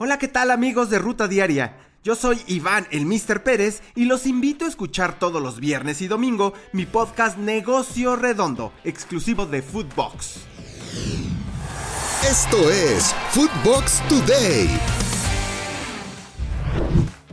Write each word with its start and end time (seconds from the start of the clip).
Hola, 0.00 0.16
¿qué 0.16 0.28
tal 0.28 0.52
amigos 0.52 0.90
de 0.90 1.00
Ruta 1.00 1.26
Diaria? 1.26 1.76
Yo 2.04 2.14
soy 2.14 2.40
Iván, 2.46 2.86
el 2.92 3.04
Mr. 3.04 3.42
Pérez, 3.42 3.82
y 3.96 4.04
los 4.04 4.26
invito 4.26 4.64
a 4.64 4.68
escuchar 4.68 5.18
todos 5.18 5.42
los 5.42 5.58
viernes 5.58 6.00
y 6.02 6.06
domingo 6.06 6.54
mi 6.72 6.86
podcast 6.86 7.36
Negocio 7.36 8.14
Redondo, 8.14 8.72
exclusivo 8.84 9.44
de 9.44 9.60
Foodbox. 9.60 10.36
Esto 12.30 12.70
es 12.70 13.12
Foodbox 13.32 14.00
Today. 14.08 14.68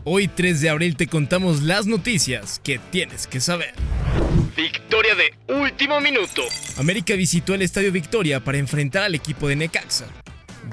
Hoy 0.03 0.27
3 0.27 0.61
de 0.61 0.69
abril 0.71 0.97
te 0.97 1.05
contamos 1.05 1.61
las 1.61 1.85
noticias 1.85 2.59
que 2.63 2.79
tienes 2.79 3.27
que 3.27 3.41
saber. 3.41 3.75
Victoria 4.57 5.13
de 5.13 5.53
último 5.53 6.01
minuto. 6.01 6.41
América 6.79 7.13
visitó 7.13 7.53
el 7.53 7.61
Estadio 7.61 7.91
Victoria 7.91 8.43
para 8.43 8.57
enfrentar 8.57 9.03
al 9.03 9.13
equipo 9.13 9.47
de 9.47 9.55
Necaxa. 9.55 10.07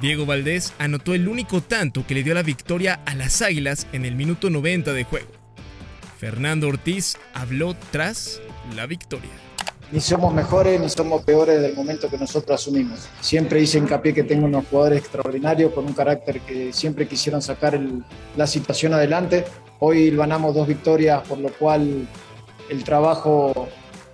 Diego 0.01 0.27
Valdés 0.27 0.73
anotó 0.79 1.15
el 1.15 1.29
único 1.29 1.61
tanto 1.61 2.07
que 2.07 2.15
le 2.15 2.23
dio 2.23 2.35
la 2.35 2.43
victoria 2.43 3.01
a 3.05 3.15
las 3.15 3.43
Águilas 3.43 3.87
en 3.93 4.05
el 4.05 4.17
minuto 4.17 4.51
90 4.51 4.93
de 4.93 5.05
juego. 5.05 5.31
Fernando 6.19 6.69
Ortiz 6.69 7.17
habló 7.35 7.75
tras 7.91 8.41
la 8.75 8.87
victoria. 8.87 9.31
Ni 9.91 10.01
somos 10.01 10.33
mejores 10.33 10.81
ni 10.81 10.89
somos 10.89 11.23
peores 11.23 11.61
del 11.61 11.75
momento 11.75 12.09
que 12.09 12.17
nosotros 12.17 12.61
asumimos. 12.61 13.09
Siempre 13.21 13.61
hice 13.61 13.79
hincapié 13.79 14.15
que 14.15 14.23
tengo 14.23 14.47
unos 14.47 14.67
jugadores 14.69 15.01
extraordinarios 15.01 15.73
con 15.73 15.85
un 15.85 15.93
carácter 15.93 16.41
que 16.41 16.73
siempre 16.73 17.07
quisieron 17.07 17.43
sacar 17.43 17.79
la 18.37 18.47
situación 18.47 18.95
adelante. 18.95 19.45
Hoy 19.81 20.11
ganamos 20.11 20.55
dos 20.55 20.67
victorias, 20.67 21.23
por 21.29 21.39
lo 21.39 21.53
cual 21.53 22.09
el 22.71 22.85
trabajo 22.85 23.69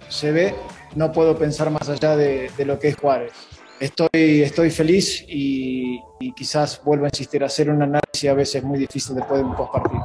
se 0.09 0.33
ve. 0.33 0.55
No 0.97 1.13
puedo 1.13 1.39
pensar 1.39 1.71
más 1.71 1.89
allá 1.89 2.17
de, 2.17 2.51
de 2.57 2.65
lo 2.65 2.81
que 2.81 2.89
es 2.89 2.97
Juárez. 2.97 3.33
Estoy, 3.81 4.43
estoy 4.43 4.71
feliz 4.71 5.25
y, 5.29 6.01
quizás 6.37 6.83
vuelvo 6.85 7.05
a 7.05 7.09
insistir, 7.09 7.43
a 7.43 7.47
hacer 7.47 7.71
un 7.71 7.81
análisis 7.81 8.29
a 8.29 8.35
veces 8.35 8.63
muy 8.63 8.79
difícil 8.79 9.15
después 9.15 9.41
de 9.41 9.47
un 9.47 9.55
postpartido. 9.55 10.05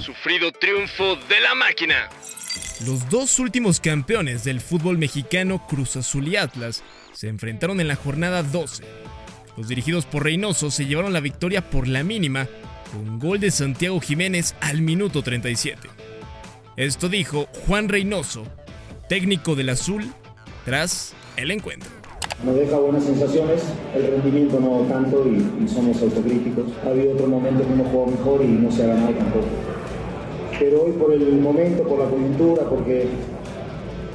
Sufrido 0.00 0.50
triunfo 0.52 1.16
de 1.28 1.40
la 1.40 1.54
máquina. 1.54 2.08
Los 2.84 3.08
dos 3.08 3.38
últimos 3.38 3.80
campeones 3.80 4.44
del 4.44 4.60
fútbol 4.60 4.98
mexicano, 4.98 5.64
Cruz 5.66 5.96
Azul 5.96 6.28
y 6.28 6.36
Atlas, 6.36 6.82
se 7.12 7.28
enfrentaron 7.28 7.80
en 7.80 7.88
la 7.88 7.96
jornada 7.96 8.42
12. 8.42 8.84
Los 9.56 9.68
dirigidos 9.68 10.04
por 10.04 10.24
Reynoso 10.24 10.70
se 10.70 10.86
llevaron 10.86 11.12
la 11.12 11.20
victoria 11.20 11.70
por 11.70 11.88
la 11.88 12.02
mínima, 12.02 12.46
con 12.92 13.18
gol 13.18 13.40
de 13.40 13.50
Santiago 13.50 14.00
Jiménez 14.00 14.54
al 14.60 14.82
minuto 14.82 15.22
37. 15.22 15.88
Esto 16.76 17.08
dijo 17.08 17.48
Juan 17.66 17.88
Reynoso, 17.88 18.44
técnico 19.08 19.54
del 19.54 19.70
Azul, 19.70 20.12
tras 20.64 21.14
el 21.36 21.50
encuentro. 21.52 22.05
Nos 22.44 22.54
deja 22.54 22.76
buenas 22.78 23.04
sensaciones, 23.04 23.62
el 23.94 24.06
rendimiento 24.08 24.60
no 24.60 24.86
tanto 24.92 25.24
y, 25.26 25.66
somos 25.66 26.00
autocríticos. 26.02 26.66
Ha 26.84 26.90
habido 26.90 27.12
otro 27.12 27.26
momento 27.28 27.66
que 27.66 27.72
hemos 27.72 27.88
jugado 27.88 28.12
mejor 28.12 28.42
y 28.42 28.48
no 28.48 28.70
se 28.70 28.84
ha 28.84 28.88
ganado 28.88 29.12
tampoco. 29.14 29.46
Pero 30.58 30.82
hoy 30.84 30.92
por 30.92 31.12
el 31.12 31.40
momento, 31.40 31.82
por 31.84 31.98
la 31.98 32.10
coyuntura, 32.10 32.68
porque 32.68 33.08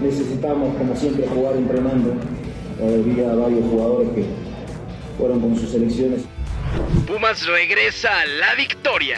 necesitamos 0.02 0.76
como 0.78 0.95
siempre 0.95 1.28
jugar 1.28 1.56
entrenando. 1.58 2.14
Había 2.80 3.34
varios 3.34 3.66
jugadores 3.70 4.09
que 4.12 4.26
fueron 5.17 5.39
con 5.39 5.56
sus 5.58 5.72
selecciones. 5.72 6.22
Pumas 7.08 7.45
regresa 7.48 8.09
a 8.22 8.26
la 8.26 8.56
victoria. 8.56 9.17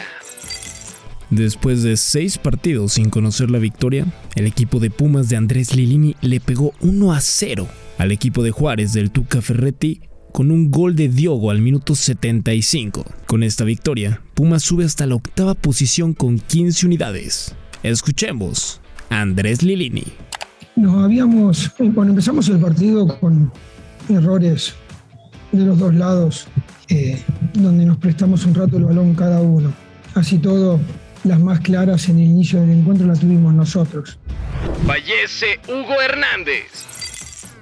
Después 1.30 1.82
de 1.82 1.96
seis 1.96 2.38
partidos 2.38 2.94
sin 2.94 3.10
conocer 3.10 3.50
la 3.50 3.58
victoria, 3.58 4.06
el 4.34 4.46
equipo 4.46 4.80
de 4.80 4.90
Pumas 4.90 5.28
de 5.28 5.36
Andrés 5.36 5.74
Lilini 5.74 6.16
le 6.20 6.40
pegó 6.40 6.72
1 6.80 7.12
a 7.12 7.20
0 7.20 7.68
al 7.98 8.12
equipo 8.12 8.42
de 8.42 8.50
Juárez 8.50 8.92
del 8.92 9.10
Tuca 9.10 9.40
Ferretti 9.40 10.00
con 10.32 10.50
un 10.50 10.70
gol 10.70 10.96
de 10.96 11.08
Diogo 11.08 11.50
al 11.50 11.60
minuto 11.60 11.94
75. 11.94 13.04
Con 13.26 13.42
esta 13.42 13.64
victoria, 13.64 14.20
Pumas 14.34 14.64
sube 14.64 14.84
hasta 14.84 15.06
la 15.06 15.14
octava 15.14 15.54
posición 15.54 16.12
con 16.12 16.38
15 16.38 16.86
unidades. 16.86 17.54
Escuchemos 17.84 18.80
a 19.10 19.20
Andrés 19.20 19.62
Lilini. 19.62 20.06
Nos 20.74 21.04
habíamos, 21.04 21.68
cuando 21.76 22.08
empezamos 22.08 22.48
el 22.48 22.58
partido 22.58 23.06
con 23.20 23.52
errores 24.08 24.74
de 25.52 25.64
los 25.64 25.78
dos 25.78 25.94
lados, 25.94 26.48
eh, 26.88 27.22
donde 27.52 27.86
nos 27.86 27.98
prestamos 27.98 28.44
un 28.44 28.54
rato 28.54 28.76
el 28.76 28.84
balón 28.84 29.14
cada 29.14 29.40
uno. 29.40 29.72
Así 30.14 30.38
todo, 30.38 30.80
las 31.22 31.38
más 31.38 31.60
claras 31.60 32.08
en 32.08 32.18
el 32.18 32.24
inicio 32.24 32.60
del 32.60 32.70
encuentro 32.70 33.06
las 33.06 33.20
tuvimos 33.20 33.54
nosotros. 33.54 34.18
Fallece 34.84 35.60
Hugo 35.68 36.00
Hernández. 36.02 36.93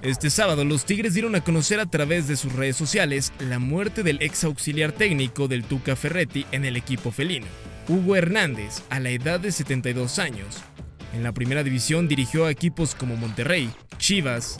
Este 0.02 0.30
sábado 0.30 0.64
los 0.64 0.84
Tigres 0.84 1.14
dieron 1.14 1.36
a 1.36 1.44
conocer 1.44 1.78
a 1.78 1.86
través 1.86 2.26
de 2.26 2.34
sus 2.34 2.52
redes 2.52 2.74
sociales 2.74 3.32
la 3.38 3.60
muerte 3.60 4.02
del 4.02 4.20
ex 4.20 4.42
auxiliar 4.42 4.90
técnico 4.90 5.46
del 5.46 5.62
Tuca 5.62 5.94
Ferretti 5.94 6.44
en 6.50 6.64
el 6.64 6.76
equipo 6.76 7.12
felino, 7.12 7.46
Hugo 7.86 8.16
Hernández, 8.16 8.82
a 8.90 8.98
la 8.98 9.10
edad 9.10 9.38
de 9.38 9.52
72 9.52 10.18
años. 10.18 10.60
En 11.14 11.22
la 11.22 11.30
primera 11.30 11.62
división 11.62 12.08
dirigió 12.08 12.46
a 12.46 12.50
equipos 12.50 12.96
como 12.96 13.16
Monterrey, 13.16 13.70
Chivas 13.98 14.58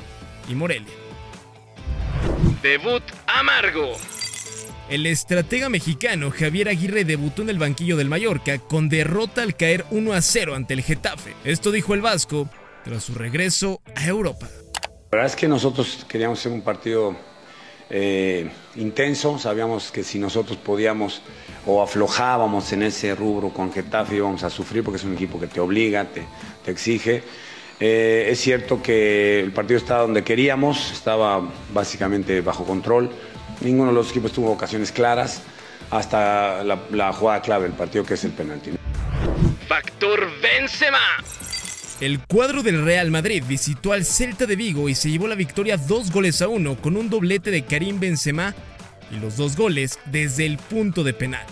y 0.48 0.54
Morelia. 0.54 0.94
Debut 2.62 3.02
amargo. 3.26 3.96
El 4.88 5.06
estratega 5.06 5.68
mexicano 5.68 6.30
Javier 6.30 6.68
Aguirre 6.68 7.04
debutó 7.04 7.42
en 7.42 7.50
el 7.50 7.58
banquillo 7.58 7.96
del 7.96 8.08
Mallorca 8.08 8.58
con 8.58 8.88
derrota 8.88 9.42
al 9.42 9.56
caer 9.56 9.86
1 9.90 10.12
a 10.12 10.22
0 10.22 10.54
ante 10.54 10.74
el 10.74 10.82
Getafe. 10.82 11.34
Esto 11.42 11.72
dijo 11.72 11.94
el 11.94 12.00
Vasco 12.00 12.48
tras 12.84 13.02
su 13.02 13.14
regreso 13.14 13.80
a 13.96 14.06
Europa. 14.06 14.48
La 15.12 15.18
verdad 15.18 15.34
es 15.34 15.36
que 15.38 15.46
nosotros 15.46 16.06
queríamos 16.08 16.38
hacer 16.38 16.52
un 16.52 16.62
partido 16.62 17.14
eh, 17.90 18.50
intenso, 18.76 19.38
sabíamos 19.38 19.92
que 19.92 20.02
si 20.04 20.18
nosotros 20.18 20.56
podíamos 20.56 21.20
o 21.66 21.82
aflojábamos 21.82 22.72
en 22.72 22.82
ese 22.84 23.14
rubro 23.14 23.50
con 23.50 23.70
Getafe 23.70 24.16
íbamos 24.16 24.42
a 24.42 24.48
sufrir 24.48 24.82
porque 24.82 24.96
es 24.96 25.04
un 25.04 25.12
equipo 25.12 25.38
que 25.38 25.48
te 25.48 25.60
obliga, 25.60 26.06
te, 26.06 26.24
exige. 26.64 27.22
Eh, 27.78 28.28
es 28.30 28.40
cierto 28.40 28.82
que 28.82 29.40
el 29.40 29.52
partido 29.52 29.76
estaba 29.76 30.00
donde 30.00 30.24
queríamos, 30.24 30.92
estaba 30.92 31.46
básicamente 31.74 32.40
bajo 32.40 32.64
control. 32.64 33.10
Ninguno 33.60 33.90
de 33.90 33.94
los 33.96 34.12
equipos 34.12 34.32
tuvo 34.32 34.50
ocasiones 34.50 34.92
claras 34.92 35.42
hasta 35.90 36.64
la, 36.64 36.78
la 36.90 37.12
jugada 37.12 37.42
clave 37.42 37.64
del 37.64 37.76
partido 37.76 38.02
que 38.02 38.14
es 38.14 38.24
el 38.24 38.30
penalti. 38.30 38.70
Factor 39.68 40.30
Benzema. 40.40 41.41
El 42.00 42.18
cuadro 42.20 42.62
del 42.62 42.84
Real 42.84 43.10
Madrid 43.10 43.44
visitó 43.46 43.92
al 43.92 44.04
Celta 44.04 44.46
de 44.46 44.56
Vigo 44.56 44.88
y 44.88 44.94
se 44.94 45.10
llevó 45.10 45.28
la 45.28 45.34
victoria 45.34 45.76
dos 45.76 46.10
goles 46.10 46.42
a 46.42 46.48
uno 46.48 46.76
con 46.76 46.96
un 46.96 47.10
doblete 47.10 47.50
de 47.50 47.64
Karim 47.64 48.00
Benzema 48.00 48.54
y 49.12 49.20
los 49.20 49.36
dos 49.36 49.56
goles 49.56 49.98
desde 50.06 50.46
el 50.46 50.58
punto 50.58 51.04
de 51.04 51.12
penal. 51.12 51.46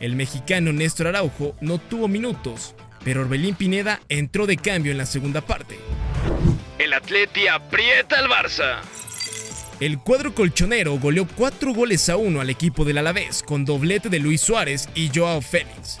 El 0.00 0.16
mexicano 0.16 0.72
Néstor 0.72 1.08
Araujo 1.08 1.54
no 1.60 1.78
tuvo 1.78 2.08
minutos, 2.08 2.74
pero 3.04 3.22
Orbelín 3.22 3.54
Pineda 3.54 4.00
entró 4.08 4.46
de 4.46 4.56
cambio 4.56 4.92
en 4.92 4.98
la 4.98 5.06
segunda 5.06 5.40
parte. 5.40 5.78
El 6.78 6.92
Atleti 6.92 7.46
aprieta 7.46 8.18
al 8.18 8.28
Barça. 8.28 8.80
El 9.80 9.98
cuadro 9.98 10.34
colchonero 10.34 10.98
goleó 10.98 11.26
cuatro 11.26 11.74
goles 11.74 12.08
a 12.08 12.16
uno 12.16 12.40
al 12.40 12.50
equipo 12.50 12.84
del 12.84 12.98
Alavés 12.98 13.42
con 13.42 13.64
doblete 13.64 14.08
de 14.08 14.20
Luis 14.20 14.40
Suárez 14.40 14.88
y 14.94 15.10
Joao 15.12 15.40
Félix. 15.42 15.98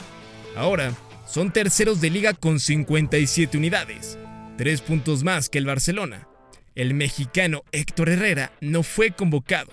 Ahora, 0.56 0.92
son 1.32 1.50
terceros 1.50 2.02
de 2.02 2.10
liga 2.10 2.34
con 2.34 2.60
57 2.60 3.56
unidades, 3.56 4.18
tres 4.58 4.82
puntos 4.82 5.24
más 5.24 5.48
que 5.48 5.56
el 5.56 5.64
Barcelona. 5.64 6.28
El 6.74 6.92
mexicano 6.92 7.62
Héctor 7.72 8.10
Herrera 8.10 8.52
no 8.60 8.82
fue 8.82 9.12
convocado. 9.12 9.70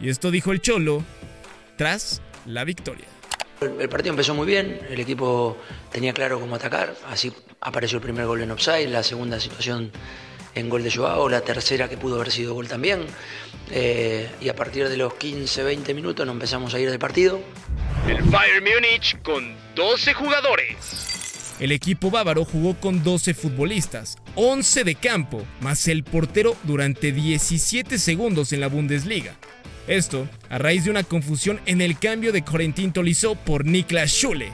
Y 0.00 0.08
esto 0.08 0.32
dijo 0.32 0.50
el 0.50 0.60
Cholo 0.60 1.04
tras 1.76 2.20
la 2.46 2.64
victoria. 2.64 3.04
El 3.60 3.88
partido 3.88 4.12
empezó 4.12 4.34
muy 4.34 4.44
bien, 4.44 4.80
el 4.90 4.98
equipo 4.98 5.56
tenía 5.92 6.12
claro 6.12 6.40
cómo 6.40 6.56
atacar, 6.56 6.96
así 7.08 7.32
apareció 7.60 7.98
el 7.98 8.02
primer 8.02 8.26
gol 8.26 8.42
en 8.42 8.50
offside, 8.50 8.88
la 8.88 9.04
segunda 9.04 9.38
situación 9.38 9.92
en 10.56 10.68
gol 10.68 10.82
de 10.82 10.90
Joao, 10.90 11.28
la 11.28 11.42
tercera 11.42 11.88
que 11.88 11.96
pudo 11.96 12.16
haber 12.16 12.32
sido 12.32 12.54
gol 12.54 12.66
también, 12.66 13.06
eh, 13.70 14.28
y 14.40 14.48
a 14.48 14.56
partir 14.56 14.88
de 14.88 14.96
los 14.96 15.12
15-20 15.12 15.94
minutos 15.94 16.26
nos 16.26 16.32
empezamos 16.32 16.74
a 16.74 16.80
ir 16.80 16.90
del 16.90 16.98
partido. 16.98 17.40
El 18.08 18.20
Bayern 18.22 18.64
Múnich 18.64 19.16
con 19.22 19.54
12 19.76 20.12
jugadores. 20.14 21.54
El 21.60 21.70
equipo 21.70 22.10
bávaro 22.10 22.44
jugó 22.44 22.74
con 22.74 23.04
12 23.04 23.32
futbolistas, 23.32 24.16
11 24.34 24.82
de 24.82 24.96
campo, 24.96 25.46
más 25.60 25.86
el 25.86 26.02
portero 26.02 26.56
durante 26.64 27.12
17 27.12 27.98
segundos 27.98 28.52
en 28.52 28.58
la 28.58 28.66
Bundesliga. 28.66 29.36
Esto 29.86 30.28
a 30.50 30.58
raíz 30.58 30.84
de 30.84 30.90
una 30.90 31.04
confusión 31.04 31.60
en 31.64 31.80
el 31.80 31.96
cambio 31.96 32.32
de 32.32 32.42
Corentin 32.42 32.92
Tolisso 32.92 33.36
por 33.36 33.64
Niklas 33.64 34.10
Schule, 34.10 34.52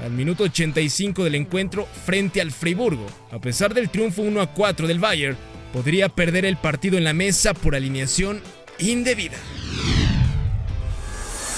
al 0.00 0.12
minuto 0.12 0.44
85 0.44 1.24
del 1.24 1.34
encuentro 1.34 1.88
frente 2.06 2.40
al 2.40 2.52
Friburgo. 2.52 3.06
A 3.32 3.40
pesar 3.40 3.74
del 3.74 3.90
triunfo 3.90 4.22
1 4.22 4.40
a 4.40 4.54
4 4.54 4.86
del 4.86 5.00
Bayern, 5.00 5.36
podría 5.72 6.08
perder 6.08 6.44
el 6.44 6.56
partido 6.56 6.96
en 6.96 7.02
la 7.02 7.12
mesa 7.12 7.54
por 7.54 7.74
alineación 7.74 8.40
indebida. 8.78 9.36